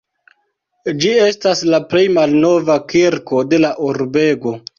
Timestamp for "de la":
3.53-3.73